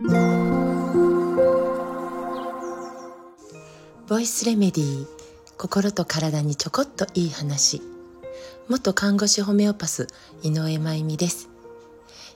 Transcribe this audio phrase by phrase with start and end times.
[0.00, 0.06] ボ
[4.20, 5.06] イスレメディー
[5.56, 7.82] 心と体にちょこっといい話。
[8.68, 10.06] 元看護師ホメオパス
[10.44, 11.48] 井上真由美です、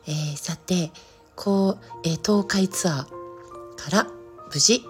[0.09, 0.90] えー、さて
[1.37, 3.07] こう、えー、東海ツアー
[3.77, 4.09] から
[4.53, 4.85] 無事、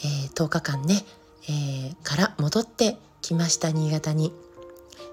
[0.00, 1.06] えー、10日間ね、
[1.48, 4.34] えー、から戻ってきました新潟に。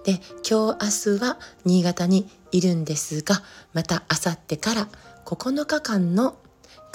[0.03, 4.89] で今日明日は新潟にいるんですがまた明後日から
[5.23, 6.35] 9日間の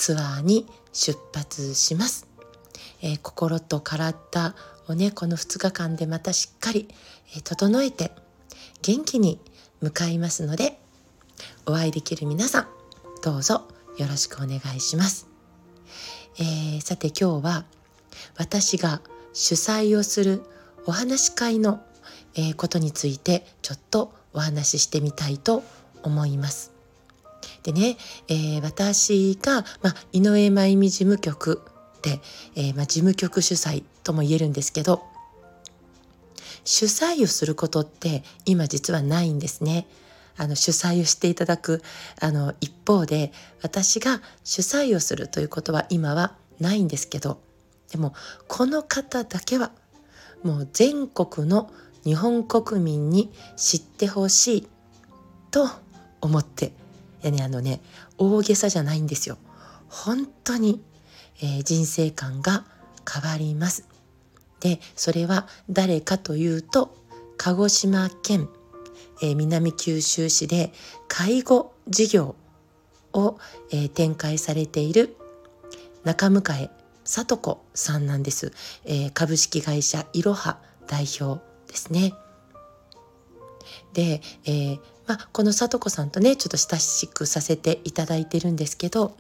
[0.03, 2.27] ツアーに出発します、
[3.03, 4.57] えー、心と体
[4.89, 6.89] をねこの2日間でまたしっかり、
[7.37, 8.11] え、整えて
[8.83, 9.39] 元気に
[9.81, 10.81] 向かいますので
[11.67, 12.67] お会いできる皆さん
[13.23, 15.29] どうぞよろしくお願いします、
[16.41, 17.65] えー、さて今日は
[18.37, 20.43] 私が主催をする
[20.85, 21.81] お話し会の
[22.35, 25.63] え、ことについてちょっとお話ししてみたいと
[26.03, 26.72] 思います。
[27.63, 27.97] でね、
[28.29, 31.63] えー、私が、ま、井上真由美事務局
[32.03, 32.21] で、
[32.57, 35.03] えー、ま、事務局主催とも言えるんですけど
[36.65, 39.87] 主催をすることって今実はないんですね。
[40.37, 41.83] あの主催をしていただく
[42.19, 47.39] あの一方で私が主催をするということは今はないんですけど
[47.91, 48.15] でも
[48.49, 49.73] この方だけは
[50.43, 51.71] もう全国の
[52.05, 54.69] 日本国民に知ってほしい
[55.51, 55.69] と
[56.23, 56.73] 思って
[57.23, 57.81] いやねあのね
[58.19, 59.39] 大げさじゃないんですよ。
[59.89, 60.83] 本当に、
[61.43, 62.65] えー、人生観が
[63.11, 63.87] 変わります。
[64.61, 66.97] でそれは誰かというと
[67.37, 68.49] 鹿児島県、
[69.23, 70.73] えー、南九州市で
[71.09, 72.37] 介護事業
[73.13, 73.39] を、
[73.71, 75.17] えー、展開されている
[76.05, 76.71] 中迎
[77.05, 78.53] 聡子さんなんです、
[78.85, 82.15] えー、株式会社いろは代表ですね。
[83.93, 89.17] で、えー、まあ、この聡子さんとねちょっと親しくさせていただいてるんですけど、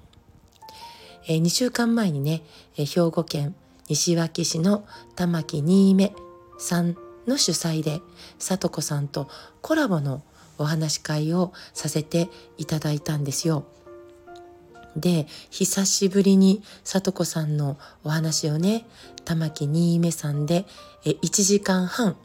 [1.26, 2.42] えー、2週間前にね、
[2.76, 3.54] えー、兵庫県
[3.88, 6.14] 西脇市の玉木新芽
[6.58, 8.00] さんの主催で
[8.38, 9.28] 聡子さんと
[9.60, 10.22] コラボの
[10.58, 13.64] お話し会をさせていただいたんですよ。
[14.96, 18.84] で久しぶりに聡子さんのお話をね
[19.24, 20.66] 玉木新芽さんで
[21.04, 22.16] 1時間半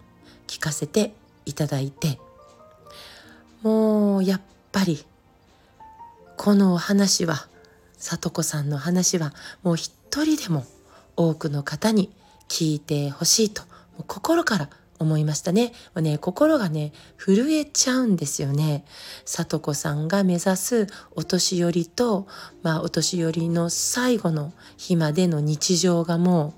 [0.47, 1.13] 聞かせて
[1.45, 2.19] いただいて
[3.61, 4.41] もうやっ
[4.71, 5.03] ぱり
[6.35, 7.47] この話は
[7.97, 9.91] 里子さんの話はもう一
[10.23, 10.65] 人でも
[11.15, 12.11] 多くの方に
[12.47, 13.63] 聞いてほしいと
[14.07, 14.69] 心から
[14.99, 15.73] 思いましたね。
[15.93, 18.83] もうね、心がね、震えちゃうんですよね。
[19.25, 22.27] 里子さんが目指すお年寄りと、
[22.63, 26.55] まあお年寄りの最後の日までの日常がも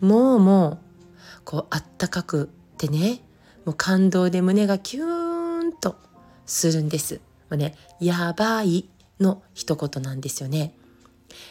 [0.00, 0.78] う、もうもう、
[1.48, 3.22] こうあったかくってね
[3.64, 5.27] もう感動で胸がキューン
[5.80, 5.96] と
[6.46, 7.20] するんです。
[7.50, 8.88] もうね「やばい」
[9.20, 10.74] の一言なんですよね。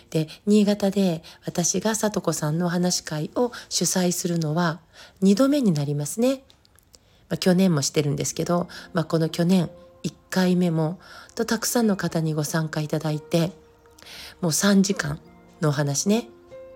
[0.10, 4.80] で新潟で私がさと子さんのお話会を主催するのは
[5.22, 6.44] 2度目になりますね。
[7.30, 9.70] まあ、去年もしてるんですけど、まあ、この去年
[10.04, 11.00] 1回目も
[11.36, 13.52] とたくさんの方にご参加いただいて
[14.40, 15.20] もう3時間
[15.60, 16.30] のお話ね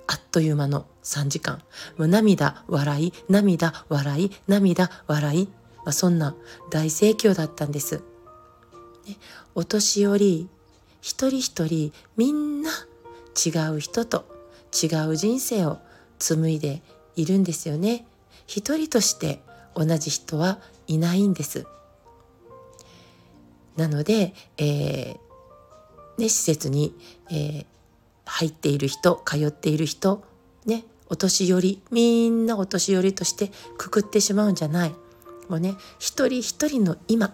[0.08, 1.62] あっという間の3時間。
[1.98, 5.48] もう涙、笑い、涙、笑い、涙、笑い。
[5.84, 6.36] まあ、そんな
[6.70, 8.02] 大盛況だったんです。
[9.08, 9.18] ね、
[9.56, 10.50] お年寄り、
[11.02, 12.70] 一人一人みんな
[13.46, 14.26] 違う人と
[14.72, 15.80] 違う人生を
[16.20, 16.82] 紡いで
[17.16, 18.06] いるんですよね。
[18.46, 19.42] 一人として
[19.76, 21.66] 同じ人はいないんです。
[23.78, 25.32] なので、えー
[26.18, 26.94] ね、施設に、
[27.30, 27.66] えー、
[28.26, 30.24] 入っている人通っている人
[30.66, 34.96] ねお年寄りみんなお年寄りとしてくくってしまうんじゃない
[35.50, 37.34] もうね一人一人の今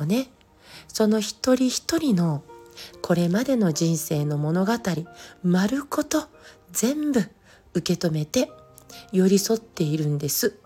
[0.00, 0.28] をね
[0.88, 2.42] その一人一人の
[3.02, 4.72] これまでの人生の物語
[5.42, 6.24] 丸ごと
[6.72, 7.20] 全部
[7.74, 8.50] 受け止めて
[9.12, 10.58] 寄り添っているんです。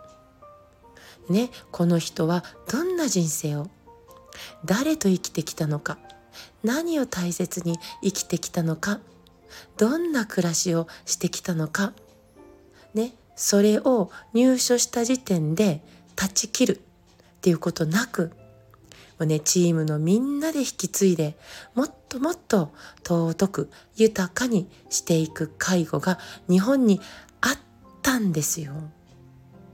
[1.28, 3.69] ね、この人はどんな人生を
[4.65, 5.98] 誰と生きてきたのか
[6.62, 9.01] 何を大切に生きてきたのか
[9.77, 11.95] どんな暮らしをしてきたのか、
[12.95, 15.83] ね、それを入所した時点で
[16.16, 16.80] 断ち切るっ
[17.41, 18.33] ていうことなく、
[19.18, 21.36] もうね、チームのみんなで引き継いで、
[21.74, 22.72] もっともっと
[23.07, 26.18] 尊く豊かにしていく介護が
[26.48, 27.01] 日本に
[27.41, 27.59] あっ
[28.03, 28.72] たんですよ。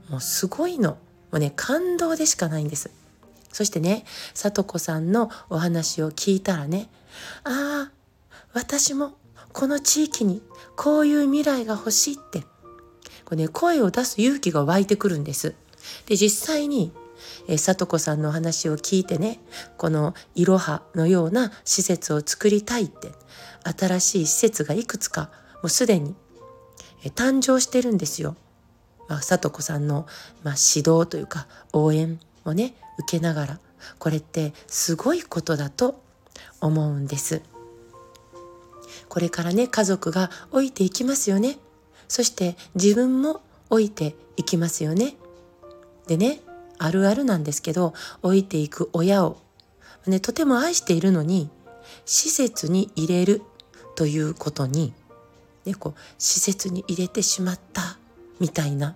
[0.09, 0.91] もうすごいの。
[0.91, 0.97] も
[1.33, 2.91] うね、感動でしかないんです。
[3.51, 6.89] そしてね、さとこさんのお話を聞いたらね、
[7.43, 7.91] ああ、
[8.53, 9.13] 私も
[9.51, 10.41] この地域に
[10.75, 12.43] こういう未来が欲しいって
[13.25, 15.55] これ、ね、声を出す勇気が湧いてくるんです。
[16.05, 16.91] で実際に
[17.47, 19.39] え、里子さんの話を聞いてね
[19.77, 23.11] このいろはのような施設を作りたいって
[23.63, 25.29] 新しい施設がいくつか
[25.61, 26.15] もうすでに、
[27.03, 28.35] え、誕生してるんですよ。
[29.07, 30.07] まあ、里子さんの、
[30.43, 33.59] まあ、指導というか応援をね受けながら
[33.99, 36.01] これってすごいことだと
[36.61, 37.41] 思うんです。
[39.09, 41.57] これからね家族が老いていきますよね。
[42.07, 45.15] そして自分も老いていきますよね。
[46.07, 46.39] でね
[46.77, 49.37] あるあるなんですけど老いていく親を、
[50.07, 51.49] ね、とても愛しているのに
[52.05, 53.41] 施設に入れる
[53.95, 54.93] ということに、
[55.65, 57.97] ね、こう施設に入れてしまった
[58.39, 58.95] みたいな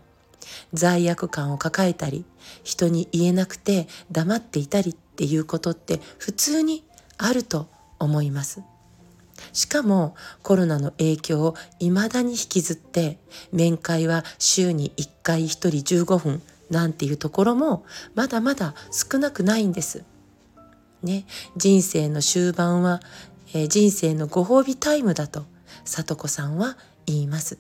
[0.74, 2.26] 罪悪感を抱えたり
[2.64, 6.84] 人に言えなくて黙っていたりっていうことって普通に
[7.18, 7.68] あると
[8.00, 8.62] 思います。
[9.54, 13.20] しかもコロナの影響を未だに引きずって
[13.52, 15.70] 面会は週に1回1人
[16.04, 17.86] 15分なんていうところも
[18.16, 20.04] まだまだ少なくないんです。
[21.04, 21.26] ね、
[21.56, 23.02] 人生の終盤は、
[23.54, 25.46] えー、人生のご褒美タイムだと
[25.86, 27.60] 里子さんは言います。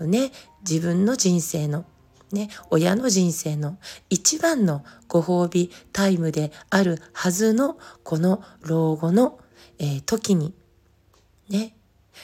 [0.00, 0.32] ね、
[0.68, 1.84] 自分の人生の
[2.32, 3.76] ね、親の人生の
[4.08, 9.38] 一番のご褒美タイムであるはずのこの老後の、
[9.78, 10.54] えー、時に
[11.50, 11.76] ね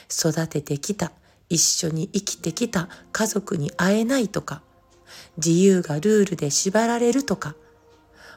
[0.09, 1.11] 育ててきた
[1.47, 4.63] 一緒に生きてきた家族に会えないとか
[5.37, 7.55] 自由がルールで縛られるとか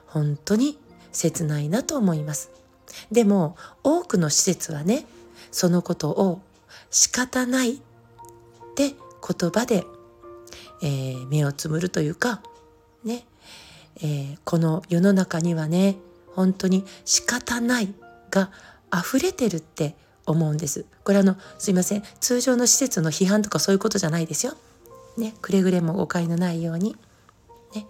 [0.07, 0.79] 本当に
[1.13, 2.51] 切ないなと思います
[3.11, 5.07] でも多くの施設はね
[5.51, 6.41] そのことを
[6.91, 7.79] 仕方ないっ
[8.75, 8.95] て
[9.39, 9.85] 言葉で
[10.83, 12.43] えー、目をつむるというか
[13.05, 13.25] ね、
[13.97, 15.97] えー、この世の中にはね
[16.35, 17.95] 本当に仕方ない
[18.31, 18.51] が
[18.93, 19.95] 溢れてるって
[20.27, 20.85] 思うんです。
[21.05, 24.55] これあのすいません通常の施設の批判とかそういうことじゃないですよ。
[25.17, 26.97] ねくれぐれも誤解のないように。
[27.75, 27.87] ね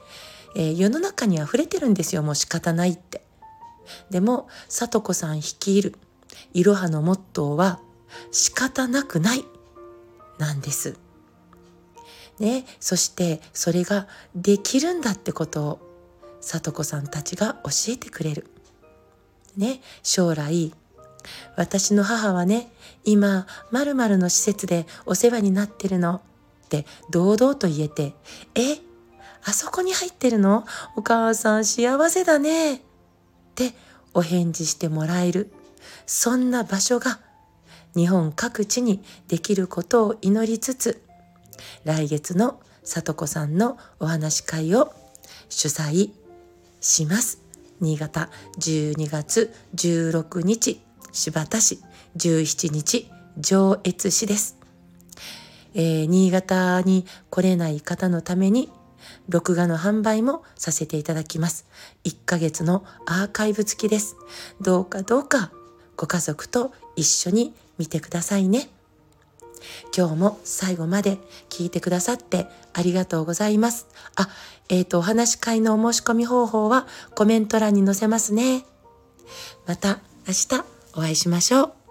[0.55, 3.23] えー、世の中に溢れてるんですよもう仕方ないって。
[4.11, 5.95] でも聡子さん率いる
[6.53, 7.81] いろはのモットーは
[8.31, 9.45] 仕方なくない
[10.39, 10.97] なんです。
[12.39, 15.79] ね、そしてそれができるんだってことを
[16.41, 18.47] 聡子さんたちが教えてくれる。
[19.57, 20.73] ね、将来
[21.57, 22.73] 私の母はね
[23.05, 26.23] 今まるの施設でお世話になってるの
[26.81, 28.15] って堂々と言えて
[28.57, 28.79] 「え
[29.45, 30.65] あそこに入ってるの？
[30.97, 32.81] お母さん幸せだね」っ
[33.55, 33.75] て
[34.15, 35.53] お返事してもらえる。
[36.07, 37.21] そんな場所が
[37.95, 41.03] 日本各地にできることを祈りつつ
[41.85, 44.93] 来月の里子さんのお話会を
[45.49, 46.11] 主催
[46.81, 47.39] します。
[47.81, 50.81] 新潟12月16日
[51.13, 51.81] 新田市
[52.17, 54.57] 17日上越市です、
[55.75, 58.71] えー、新潟に来れない方のために
[59.29, 61.67] 録画の販売もさせていただきます。
[62.05, 64.17] 1ヶ月のアーカイブ付きです。
[64.61, 65.53] どうかどうか
[65.97, 68.69] ご家族と一緒に見てくださいね。
[69.97, 73.87] 今日も最後まで聞いてくださってありがとうございます。
[74.17, 74.29] あ、
[74.69, 78.65] えっ、ー、と、お話し会のお申し込み方法はコメント欄に載せますね。
[79.67, 80.65] また明日
[80.95, 81.82] お会いしましょう。